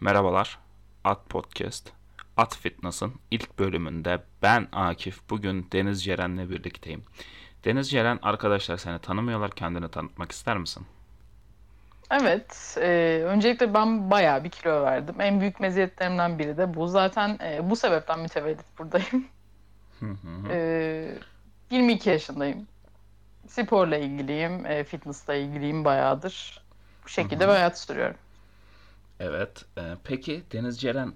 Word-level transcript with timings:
Merhabalar, 0.00 0.58
At 1.04 1.28
Podcast. 1.28 1.90
At 2.36 2.56
Fitness'ın 2.56 3.14
ilk 3.30 3.58
bölümünde 3.58 4.22
ben 4.42 4.68
Akif. 4.72 5.30
Bugün 5.30 5.68
Deniz 5.72 6.04
Ceren'le 6.04 6.50
birlikteyim. 6.50 7.02
Deniz 7.64 7.90
Ceren 7.90 8.18
arkadaşlar 8.22 8.76
seni 8.76 8.98
tanımıyorlar. 8.98 9.50
Kendini 9.50 9.90
tanıtmak 9.90 10.32
ister 10.32 10.58
misin? 10.58 10.86
Evet, 12.10 12.76
e, 12.80 13.22
öncelikle 13.24 13.74
ben 13.74 14.10
bayağı 14.10 14.44
bir 14.44 14.50
kilo 14.50 14.82
verdim. 14.82 15.20
En 15.20 15.40
büyük 15.40 15.60
meziyetlerimden 15.60 16.38
biri 16.38 16.56
de 16.56 16.74
bu. 16.74 16.88
Zaten 16.88 17.38
e, 17.44 17.70
bu 17.70 17.76
sebepten 17.76 18.20
mütevellit 18.20 18.78
buradayım. 18.78 19.26
Hı 20.00 20.06
hı 20.06 20.48
hı. 20.48 20.52
E, 20.52 21.18
22 21.70 22.10
yaşındayım. 22.10 22.66
Sporla 23.48 23.96
ilgiliyim, 23.96 24.66
e, 24.66 24.84
fitnessla 24.84 25.34
ilgiliyim 25.34 25.84
bayağıdır. 25.84 26.62
Bu 27.04 27.08
şekilde 27.08 27.44
bir 27.44 27.52
hayat 27.52 27.78
sürüyorum. 27.78 28.16
Evet. 29.20 29.64
e, 29.78 29.82
peki 30.04 30.44
Deniz 30.52 30.80
Ceren 30.80 31.12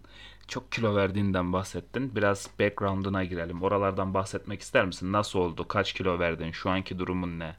çok 0.48 0.73
kilo 0.73 0.97
verdiğinden 0.97 1.52
bahsettin. 1.52 2.16
Biraz 2.16 2.51
background'una 2.61 3.25
girelim. 3.25 3.62
Oralardan 3.62 4.15
bahsetmek 4.15 4.61
ister 4.62 4.84
misin? 4.87 5.12
Nasıl 5.12 5.38
oldu? 5.38 5.69
Kaç 5.69 5.92
kilo 5.92 6.19
verdin? 6.19 6.51
Şu 6.52 6.70
anki 6.70 6.98
durumun 6.98 7.38
ne? 7.38 7.56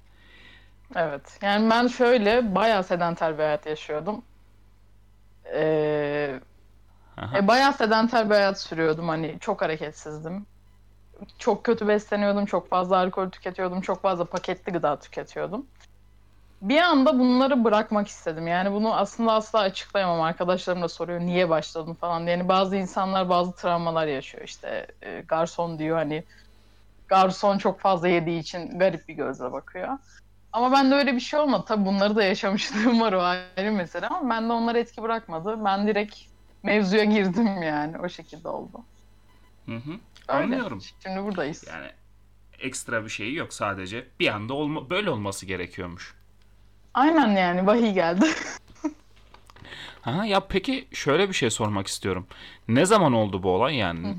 Evet, 0.96 1.40
yani 1.42 1.70
ben 1.70 1.88
şöyle 1.88 2.56
bayağı 2.56 2.84
sedanter 2.84 3.34
bir 3.38 3.44
hayat 3.44 3.66
yaşıyordum. 3.66 4.26
E, 5.54 6.40
Aha. 7.18 7.38
e, 7.38 7.48
bayağı 7.48 7.74
sedanter 7.74 8.30
bir 8.30 8.36
hayat 8.36 8.62
sürüyordum. 8.62 9.08
Hani 9.10 9.38
çok 9.40 9.62
hareketsizdim. 9.62 10.46
Çok 11.40 11.64
kötü 11.66 11.88
besleniyordum, 11.88 12.46
çok 12.46 12.70
fazla 12.70 12.98
alkol 12.98 13.30
tüketiyordum, 13.30 13.82
çok 13.82 14.02
fazla 14.02 14.26
paketli 14.26 14.72
gıda 14.72 15.00
tüketiyordum. 15.00 15.68
Bir 16.64 16.78
anda 16.78 17.20
bunları 17.20 17.64
bırakmak 17.64 18.08
istedim. 18.08 18.48
Yani 18.48 18.72
bunu 18.72 18.96
aslında 18.96 19.34
asla 19.34 19.60
açıklayamam. 19.60 20.22
Arkadaşlarım 20.22 20.82
da 20.82 20.88
soruyor 20.90 21.20
niye 21.20 21.50
başladın 21.50 21.94
falan 21.94 22.26
diye. 22.26 22.38
Yani 22.38 22.48
bazı 22.48 22.76
insanlar 22.76 23.30
bazı 23.30 23.56
travmalar 23.56 24.08
yaşıyor. 24.08 24.44
İşte 24.44 24.88
e, 25.02 25.24
garson 25.28 25.80
diyor 25.80 25.98
hani 25.98 26.24
garson 27.08 27.58
çok 27.58 27.80
fazla 27.80 28.08
yediği 28.08 28.40
için 28.40 28.80
garip 28.80 29.08
bir 29.08 29.14
gözle 29.14 29.52
bakıyor. 29.52 29.98
Ama 30.54 30.72
bende 30.72 30.96
öyle 30.96 31.16
bir 31.16 31.20
şey 31.20 31.40
olmadı. 31.40 31.64
Tabii 31.68 31.86
bunları 31.86 32.16
da 32.16 32.24
yaşamışlığım 32.24 33.02
var 33.02 33.14
o 33.14 33.22
ayrı 33.22 33.72
mesele 33.72 34.08
ama 34.08 34.30
bende 34.30 34.54
onlar 34.54 34.76
etki 34.76 35.02
bırakmadı. 35.02 35.66
Ben 35.66 35.88
direkt 35.88 36.16
mevzuya 36.64 37.04
girdim 37.04 37.64
yani. 37.64 38.00
O 38.00 38.10
şekilde 38.10 38.48
oldu. 38.48 38.84
Hı 39.66 39.76
hı. 39.76 39.92
Öyle. 40.28 40.44
Anlıyorum. 40.44 40.82
Şimdi 41.04 41.24
buradayız. 41.24 41.66
Yani 41.68 41.88
ekstra 42.60 43.04
bir 43.04 43.10
şey 43.10 43.34
yok. 43.34 43.54
Sadece 43.54 44.08
bir 44.20 44.28
anda 44.28 44.54
olma 44.54 44.90
böyle 44.90 45.10
olması 45.10 45.46
gerekiyormuş. 45.46 46.23
Aynen 46.94 47.28
yani 47.28 47.68
vahiy 47.68 47.94
geldi. 47.94 48.26
Ha 50.02 50.26
ya 50.26 50.40
peki 50.40 50.88
şöyle 50.92 51.30
bir 51.30 51.34
şey 51.34 51.50
sormak 51.50 51.88
istiyorum. 51.88 52.28
Ne 52.68 52.86
zaman 52.86 53.14
oldu 53.14 53.44
bu 53.44 53.50
olay 53.50 53.76
yani? 53.76 54.16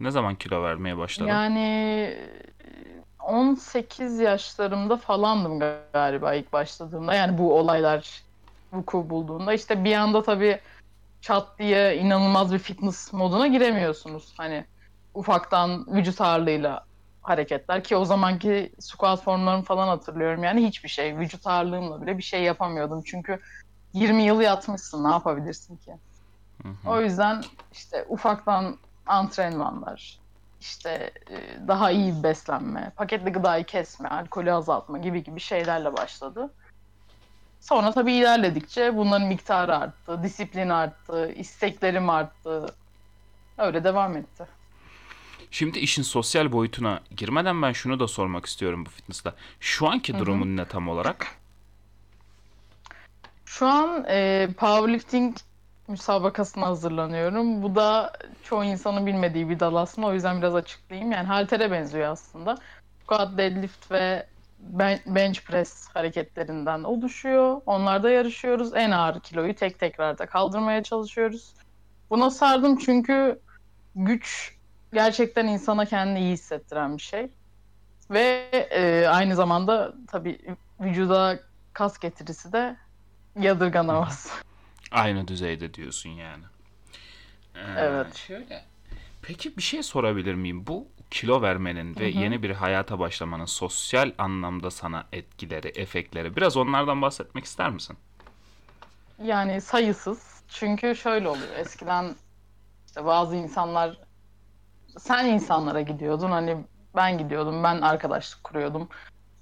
Ne 0.00 0.10
zaman 0.10 0.34
kilo 0.34 0.62
vermeye 0.62 0.98
başladın? 0.98 1.28
yani 1.28 2.16
18 3.20 4.18
yaşlarımda 4.20 4.96
falandım 4.96 5.60
galiba 5.92 6.34
ilk 6.34 6.52
başladığımda. 6.52 7.14
Yani 7.14 7.38
bu 7.38 7.58
olaylar 7.58 8.22
vuku 8.72 9.10
bulduğunda. 9.10 9.52
işte 9.52 9.84
bir 9.84 9.94
anda 9.94 10.22
tabii 10.22 10.60
çat 11.20 11.58
diye 11.58 11.96
inanılmaz 11.96 12.52
bir 12.52 12.58
fitness 12.58 13.12
moduna 13.12 13.46
giremiyorsunuz. 13.46 14.34
Hani 14.36 14.64
ufaktan 15.14 15.86
vücut 15.96 16.20
ağırlığıyla 16.20 16.84
hareketler 17.24 17.84
ki 17.84 17.96
o 17.96 18.04
zamanki 18.04 18.72
squat 18.80 19.22
formlarımı 19.22 19.64
falan 19.64 19.88
hatırlıyorum. 19.88 20.44
Yani 20.44 20.66
hiçbir 20.66 20.88
şey. 20.88 21.18
Vücut 21.18 21.46
ağırlığımla 21.46 22.02
bile 22.02 22.18
bir 22.18 22.22
şey 22.22 22.42
yapamıyordum. 22.42 23.02
Çünkü 23.02 23.40
20 23.92 24.22
yıl 24.22 24.40
yatmışsın 24.40 25.04
ne 25.04 25.10
yapabilirsin 25.10 25.76
ki? 25.76 25.92
Hı 26.62 26.68
hı. 26.68 26.90
O 26.90 27.00
yüzden 27.00 27.42
işte 27.72 28.04
ufaktan 28.08 28.78
antrenmanlar, 29.06 30.18
işte 30.60 31.10
e, 31.30 31.68
daha 31.68 31.90
iyi 31.90 32.22
beslenme, 32.22 32.92
paketli 32.96 33.32
gıdayı 33.32 33.64
kesme, 33.64 34.08
alkolü 34.08 34.52
azaltma 34.52 34.98
gibi 34.98 35.24
gibi 35.24 35.40
şeylerle 35.40 35.96
başladı. 35.96 36.54
Sonra 37.60 37.92
tabii 37.92 38.12
ilerledikçe 38.12 38.96
bunların 38.96 39.28
miktarı 39.28 39.76
arttı, 39.76 40.22
disiplin 40.22 40.68
arttı, 40.68 41.32
isteklerim 41.32 42.10
arttı. 42.10 42.66
Öyle 43.58 43.84
devam 43.84 44.16
etti. 44.16 44.46
Şimdi 45.54 45.78
işin 45.78 46.02
sosyal 46.02 46.52
boyutuna 46.52 47.00
girmeden 47.16 47.62
ben 47.62 47.72
şunu 47.72 48.00
da 48.00 48.08
sormak 48.08 48.46
istiyorum 48.46 48.86
bu 48.86 48.90
fitness'ta. 48.90 49.34
Şu 49.60 49.88
anki 49.88 50.18
durumun 50.18 50.56
ne 50.56 50.64
tam 50.64 50.88
olarak? 50.88 51.26
Şu 53.44 53.66
an 53.66 54.04
e, 54.08 54.48
powerlifting 54.56 55.36
müsabakasına 55.88 56.66
hazırlanıyorum. 56.66 57.62
Bu 57.62 57.74
da 57.74 58.12
çoğu 58.44 58.64
insanın 58.64 59.06
bilmediği 59.06 59.48
bir 59.48 59.60
dal 59.60 59.74
aslında. 59.74 60.06
O 60.06 60.12
yüzden 60.12 60.38
biraz 60.38 60.54
açıklayayım. 60.54 61.12
Yani 61.12 61.26
haltere 61.26 61.70
benziyor 61.70 62.08
aslında. 62.08 62.58
Squat, 63.02 63.38
deadlift 63.38 63.90
ve 63.90 64.26
ben- 64.58 65.00
bench 65.06 65.40
press 65.40 65.88
hareketlerinden 65.88 66.82
oluşuyor. 66.82 67.60
Onlarda 67.66 68.10
yarışıyoruz. 68.10 68.74
En 68.74 68.90
ağır 68.90 69.20
kiloyu 69.20 69.54
tek 69.54 69.78
tekrarda 69.78 70.26
kaldırmaya 70.26 70.82
çalışıyoruz. 70.82 71.54
Buna 72.10 72.30
sardım 72.30 72.78
çünkü 72.78 73.40
güç 73.96 74.53
gerçekten 74.94 75.46
insana 75.46 75.84
kendini 75.84 76.20
iyi 76.20 76.32
hissettiren 76.32 76.96
bir 76.96 77.02
şey. 77.02 77.28
Ve 78.10 78.48
e, 78.70 79.06
aynı 79.08 79.36
zamanda 79.36 79.94
tabii 80.08 80.38
vücuda 80.80 81.40
kas 81.72 81.98
getirisi 81.98 82.52
de 82.52 82.76
yadırganamaz. 83.38 84.30
Aynı 84.90 85.28
düzeyde 85.28 85.74
diyorsun 85.74 86.10
yani. 86.10 86.44
Ee, 87.54 87.60
Evet. 87.76 88.16
Şöyle. 88.16 88.64
Peki 89.22 89.56
bir 89.56 89.62
şey 89.62 89.82
sorabilir 89.82 90.34
miyim? 90.34 90.66
Bu 90.66 90.88
kilo 91.10 91.42
vermenin 91.42 91.96
ve 91.96 92.06
yeni 92.08 92.42
bir 92.42 92.50
hayata 92.50 92.98
başlamanın 92.98 93.44
sosyal 93.44 94.12
anlamda 94.18 94.70
sana 94.70 95.04
etkileri, 95.12 95.68
efektleri 95.68 96.36
biraz 96.36 96.56
onlardan 96.56 97.02
bahsetmek 97.02 97.44
ister 97.44 97.70
misin? 97.70 97.96
Yani 99.24 99.60
sayısız. 99.60 100.42
Çünkü 100.48 100.96
şöyle 100.96 101.28
oluyor. 101.28 101.52
Eskiden 101.56 102.14
işte 102.86 103.04
bazı 103.04 103.36
insanlar 103.36 103.98
sen 104.98 105.26
insanlara 105.26 105.80
gidiyordun. 105.80 106.30
Hani 106.30 106.56
ben 106.96 107.18
gidiyordum. 107.18 107.64
Ben 107.64 107.80
arkadaşlık 107.80 108.44
kuruyordum. 108.44 108.88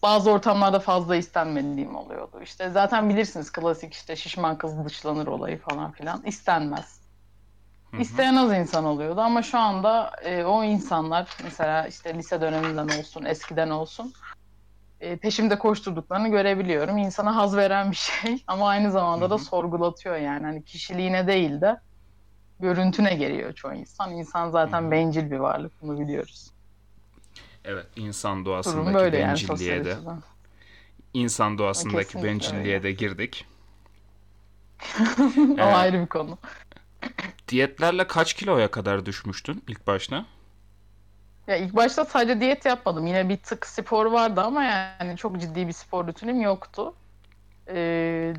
Bazı 0.03 0.31
ortamlarda 0.31 0.81
fazla 0.81 1.17
istenmediğim 1.17 1.97
oluyordu. 1.97 2.41
İşte 2.43 2.71
zaten 2.71 3.11
bilirsiniz 3.11 3.53
klasik 3.53 3.95
işte 3.95 4.17
şişman 4.17 4.59
kız 4.59 4.85
dışlanır 4.85 5.27
olayı 5.27 5.59
falan 5.59 5.93
filan. 5.93 6.23
İstenmez. 6.27 7.03
İsteyen 7.99 8.37
az 8.37 8.53
insan 8.53 8.85
oluyordu 8.85 9.21
ama 9.21 9.43
şu 9.43 9.59
anda 9.59 10.13
e, 10.23 10.45
o 10.45 10.65
insanlar 10.65 11.37
mesela 11.45 11.87
işte 11.87 12.15
lise 12.15 12.41
döneminden 12.41 12.89
olsun, 12.99 13.25
eskiden 13.25 13.71
olsun 13.71 14.13
e, 15.03 15.17
peşimde 15.17 15.59
koşturduklarını 15.59 16.29
görebiliyorum. 16.29 16.99
İnsana 16.99 17.37
haz 17.37 17.57
veren 17.57 17.91
bir 17.91 17.97
şey 17.97 18.45
ama 18.47 18.69
aynı 18.69 18.91
zamanda 18.91 19.31
da 19.31 19.39
sorgulatıyor 19.39 20.17
yani. 20.17 20.47
Hani 20.47 20.65
kişiliğine 20.65 21.27
değil 21.27 21.61
de 21.61 21.81
görüntüne 22.62 23.15
geliyor 23.15 23.53
çoğu 23.53 23.75
insan. 23.75 24.12
İnsan 24.12 24.50
zaten 24.50 24.91
bencil 24.91 25.31
bir 25.31 25.39
varlık 25.39 25.73
bunu 25.83 26.00
biliyoruz. 26.00 26.50
Evet, 27.65 27.87
insan 27.97 28.33
Durum 28.34 28.47
doğasındaki 28.47 28.95
böyle 28.95 29.19
yani 29.19 29.39
sosyal 29.39 29.77
bencilliğe 29.77 29.84
de, 29.84 29.95
açıdan. 29.95 30.23
insan 31.15 31.59
doğasındaki 31.59 32.06
Kesinlikle 32.06 32.28
bencilliğe 32.28 32.77
öyle. 32.77 32.83
de 32.83 32.93
girdik. 32.93 33.47
o 35.59 35.63
ayrı 35.63 36.01
bir 36.01 36.07
konu. 36.07 36.39
Diyetlerle 37.48 38.07
kaç 38.07 38.34
kiloya 38.34 38.71
kadar 38.71 39.07
düşmüştün 39.07 39.65
ilk 39.69 39.86
başta? 39.86 40.27
Ya 41.47 41.57
ilk 41.57 41.77
başta 41.77 42.04
sadece 42.04 42.41
diyet 42.41 42.65
yapmadım. 42.66 43.07
Yine 43.07 43.28
bir 43.28 43.36
tık 43.36 43.66
spor 43.66 44.07
vardı 44.07 44.41
ama 44.41 44.65
yani 44.65 45.16
çok 45.16 45.41
ciddi 45.41 45.66
bir 45.69 45.72
spor 45.72 46.07
rutinim 46.07 46.41
yoktu. 46.41 46.95
Ee, 47.69 48.34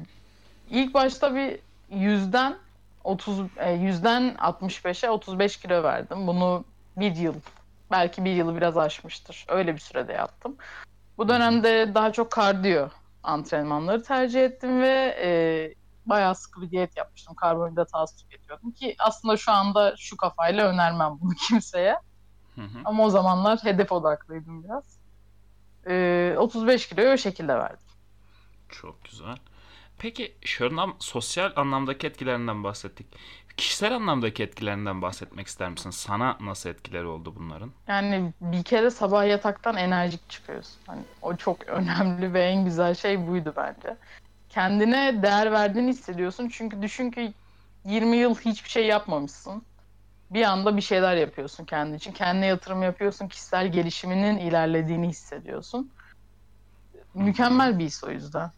ilk 0.70 0.94
başta 0.94 1.36
bir 1.36 1.60
yüzden 1.90 2.58
30 3.04 3.40
e, 3.58 3.72
yüzden 3.72 4.36
65'e 4.36 5.10
35 5.10 5.58
kilo 5.58 5.84
verdim. 5.84 6.28
Bunu 6.28 6.66
bir 6.98 7.16
yıl 7.16 7.36
belki 7.92 8.26
bir 8.26 8.32
yılı 8.32 8.56
biraz 8.56 8.78
aşmıştır. 8.78 9.46
Öyle 9.50 9.74
bir 9.74 9.80
sürede 9.80 10.14
yaptım. 10.14 10.56
Bu 11.18 11.30
dönemde 11.30 11.96
daha 11.96 12.12
çok 12.12 12.32
kardiyo 12.32 12.90
antrenmanları 13.24 14.04
tercih 14.04 14.44
ettim 14.44 14.82
ve 14.82 15.18
e, 15.24 15.30
bayağı 16.06 16.36
sıkı 16.36 16.62
bir 16.62 16.72
diyet 16.72 16.98
yapmıştım. 16.98 17.36
Karbonhidrat 17.36 17.90
az 17.94 18.16
tüketiyordum 18.16 18.72
ki 18.72 18.96
aslında 19.00 19.38
şu 19.38 19.52
anda 19.52 19.96
şu 19.98 20.18
kafayla 20.18 20.68
önermem 20.68 21.18
bunu 21.22 21.34
kimseye. 21.48 22.00
Hı 22.56 22.62
hı. 22.62 22.80
Ama 22.86 23.04
o 23.04 23.10
zamanlar 23.10 23.60
hedef 23.64 23.92
odaklıydım 23.92 24.64
biraz. 24.64 24.84
Ee, 25.88 26.36
35 26.38 26.90
kiloyu 26.90 27.14
o 27.14 27.18
şekilde 27.18 27.56
verdim. 27.56 27.88
Çok 28.70 29.04
güzel. 29.04 29.38
Peki 30.04 30.34
şundan 30.42 30.94
sosyal 31.00 31.52
anlamdaki 31.56 32.08
etkilerinden 32.08 32.64
bahsettik. 32.64 33.08
Kişisel 33.58 33.96
anlamdaki 33.96 34.44
etkilerinden 34.44 35.02
bahsetmek 35.02 35.48
ister 35.48 35.70
misin? 35.70 35.90
Sana 35.90 36.38
nasıl 36.42 36.70
etkileri 36.70 37.06
oldu 37.06 37.34
bunların? 37.36 37.72
Yani 37.88 38.34
bir 38.42 38.64
kere 38.64 38.90
sabah 38.90 39.28
yataktan 39.28 39.78
enerjik 39.78 40.30
çıkıyorsun. 40.30 40.82
Hani 40.88 41.02
o 41.22 41.36
çok 41.36 41.64
önemli 41.68 42.34
ve 42.34 42.44
en 42.44 42.66
güzel 42.66 42.96
şey 42.96 43.28
buydu 43.28 43.54
bence. 43.58 43.98
Kendine 44.50 45.24
değer 45.24 45.52
verdiğini 45.52 45.90
hissediyorsun. 45.90 46.50
Çünkü 46.50 46.82
düşün 46.82 47.12
ki 47.12 47.34
20 47.86 48.18
yıl 48.18 48.36
hiçbir 48.36 48.70
şey 48.70 48.86
yapmamışsın. 48.86 49.64
Bir 50.32 50.44
anda 50.44 50.78
bir 50.78 50.82
şeyler 50.82 51.16
yapıyorsun 51.16 51.66
kendi 51.66 51.96
için. 51.96 52.12
Kendine 52.12 52.46
yatırım 52.46 52.84
yapıyorsun. 52.84 53.28
Kişisel 53.28 53.72
gelişiminin 53.72 54.38
ilerlediğini 54.38 55.08
hissediyorsun. 55.08 55.92
Mükemmel 57.14 57.80
bir 57.80 57.86
his 57.86 58.04
o 58.04 58.12
yüzden. 58.12 58.52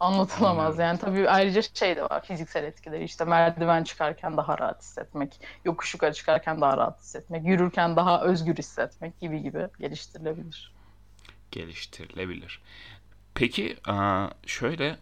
Anlatılamaz. 0.00 0.78
Yani 0.78 0.98
tabii 0.98 1.28
ayrıca 1.30 1.62
şey 1.74 1.96
de 1.96 2.02
var. 2.02 2.24
Fiziksel 2.24 2.64
etkileri. 2.64 3.04
İşte 3.04 3.24
merdiven 3.24 3.84
çıkarken 3.84 4.36
daha 4.36 4.58
rahat 4.58 4.82
hissetmek. 4.82 5.40
Yokuş 5.64 5.94
yukarı 5.94 6.12
çıkarken 6.14 6.60
daha 6.60 6.76
rahat 6.76 7.00
hissetmek. 7.00 7.46
Yürürken 7.46 7.96
daha 7.96 8.22
özgür 8.22 8.56
hissetmek 8.56 9.20
gibi 9.20 9.42
gibi 9.42 9.66
geliştirilebilir. 9.80 10.72
geliştirilebilir. 11.50 12.62
Peki 13.34 13.76
şöyle 14.46 14.96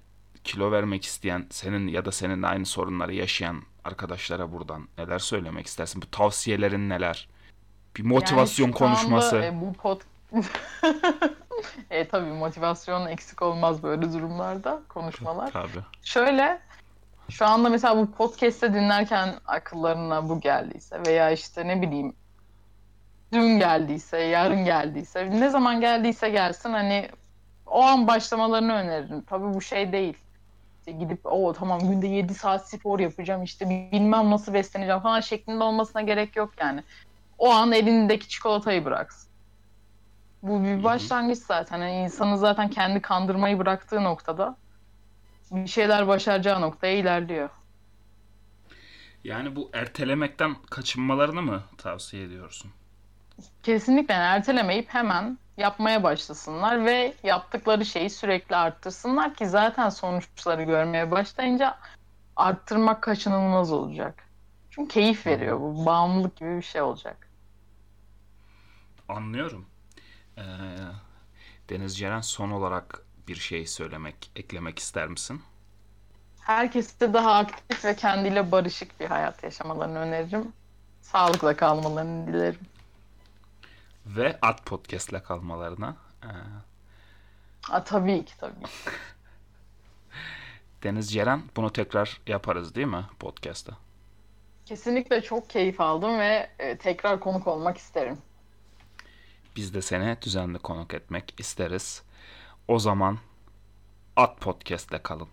kilo 0.45 0.73
vermek 0.73 1.05
isteyen 1.05 1.47
senin 1.51 1.89
ya 1.89 2.05
da 2.05 2.13
seninle 2.13 2.47
aynı 2.47 2.67
sorunları 2.67 3.15
yaşayan 3.15 3.63
arkadaşlara 3.85 4.53
buradan 4.53 4.89
neler 4.99 5.19
söylemek 5.19 5.67
istersin? 5.67 6.03
Bu 6.03 6.11
tavsiyelerin 6.11 6.89
neler? 6.89 7.29
Bir 7.97 8.03
motivasyon 8.03 8.67
Yani 8.67 8.75
konuşması. 8.75 9.37
e, 9.37 9.61
bu 9.61 9.73
pod... 9.73 10.01
e, 11.91 12.09
tabii 12.09 12.33
motivasyon 12.33 13.07
eksik 13.07 13.43
olmaz 13.43 13.83
böyle 13.83 14.13
durumlarda 14.13 14.83
konuşmalar. 14.89 15.51
Tabii. 15.51 15.85
Şöyle 16.03 16.61
şu 17.29 17.47
anda 17.47 17.69
mesela 17.69 17.97
bu 17.97 18.13
podcast'te 18.13 18.75
dinlerken 18.75 19.35
akıllarına 19.47 20.29
bu 20.29 20.41
geldiyse 20.41 21.03
veya 21.07 21.31
işte 21.31 21.69
ne 21.69 21.83
bileyim 21.83 22.13
dün 23.33 23.59
geldiyse, 23.59 24.19
yarın 24.19 24.65
geldiyse, 24.65 25.31
ne 25.31 25.51
zaman 25.51 25.81
geldiyse 25.81 26.31
gelsin 26.31 26.73
hani 26.73 27.09
o 27.67 27.83
an 27.83 28.07
başlamalarını 28.07 28.73
öneririm. 28.73 29.23
Tabii 29.23 29.55
bu 29.55 29.61
şey 29.61 29.93
değil. 29.93 30.17
İşte 30.79 30.93
gidip 30.93 31.21
o 31.27 31.53
tamam 31.53 31.81
günde 31.81 32.07
7 32.07 32.35
saat 32.35 32.69
spor 32.69 32.99
yapacağım 32.99 33.43
işte 33.43 33.89
bilmem 33.93 34.31
nasıl 34.31 34.55
besleneceğim 34.55 35.01
falan 35.01 35.21
şeklinde 35.21 35.65
olmasına 35.65 36.03
gerek 36.03 36.37
yok 36.37 36.51
yani. 36.61 36.83
O 37.39 37.51
an 37.51 37.73
elindeki 37.73 38.29
çikolatayı 38.29 38.85
bıraksın. 38.85 39.28
Bu 40.43 40.65
bir 40.65 40.85
başlangıç 40.85 41.39
zaten. 41.39 41.79
Yani 41.79 42.05
insanın 42.05 42.37
zaten 42.37 42.71
kendi 42.71 43.03
kandırmayı 43.03 43.59
bıraktığı 43.59 44.05
noktada 44.05 44.57
bir 45.51 45.67
şeyler 45.69 46.09
başaracağı 46.09 46.61
noktaya 46.61 46.95
ilerliyor. 46.95 47.49
Yani 49.25 49.57
bu 49.57 49.71
ertelemekten 49.73 50.55
kaçınmalarını 50.71 51.43
mı 51.43 51.63
tavsiye 51.79 52.25
ediyorsun? 52.25 52.71
Kesinlikle 53.63 54.15
yani 54.15 54.25
ertelemeyip 54.25 54.89
hemen 54.89 55.39
yapmaya 55.57 56.03
başlasınlar 56.03 56.85
ve 56.85 57.15
yaptıkları 57.23 57.85
şeyi 57.85 58.11
sürekli 58.11 58.57
arttırsınlar 58.57 59.35
ki 59.35 59.47
zaten 59.47 59.89
sonuçları 59.89 60.63
görmeye 60.63 61.11
başlayınca 61.11 61.79
arttırmak 62.37 63.03
kaçınılmaz 63.03 63.73
olacak. 63.73 64.25
Çünkü 64.71 64.89
keyif 64.89 65.27
veriyor 65.27 65.61
bu. 65.61 65.87
Bağımlılık 65.87 66.37
gibi 66.37 66.57
bir 66.57 66.63
şey 66.63 66.83
olacak. 66.83 67.29
Anlıyorum. 69.09 69.67
Ee, 70.39 70.43
Deniz 71.71 71.99
Ceren 71.99 72.21
son 72.21 72.51
olarak 72.51 73.03
bir 73.29 73.37
şey 73.37 73.67
söylemek, 73.67 74.31
eklemek 74.37 74.79
ister 74.79 75.09
misin? 75.09 75.43
Herkese 76.41 77.15
daha 77.15 77.35
aktif 77.35 77.85
ve 77.85 77.97
kendiyle 77.97 78.53
barışık 78.53 79.01
bir 79.01 79.07
hayat 79.07 79.43
yaşamalarını 79.43 79.99
öneririm. 79.99 80.53
Sağlıkla 81.03 81.57
kalmalarını 81.57 82.27
dilerim. 82.27 82.61
Ve 84.07 84.39
At 84.43 84.67
Podcast'le 84.67 85.23
kalmalarına. 85.25 85.97
Ee, 86.25 86.29
tabii 87.85 88.25
ki 88.25 88.39
tabii. 88.39 88.55
Deniz 90.83 91.13
Ceren 91.13 91.43
bunu 91.57 91.73
tekrar 91.73 92.21
yaparız 92.27 92.75
değil 92.75 92.87
mi 92.87 93.05
podcast'ta? 93.21 93.73
Kesinlikle 94.67 95.23
çok 95.23 95.51
keyif 95.51 95.81
aldım 95.81 96.19
ve 96.19 96.51
e, 96.59 96.79
tekrar 96.79 97.21
konuk 97.21 97.47
olmak 97.47 97.79
isterim. 97.79 98.19
Biz 99.59 99.75
de 99.75 99.83
seni 99.83 100.17
düzenli 100.23 100.59
konuk 100.59 100.95
etmek 100.95 101.35
isteriz. 101.39 102.03
O 102.69 102.79
zaman 102.79 103.19
At 104.17 104.41
Podcast'le 104.41 105.03
kalın. 105.03 105.29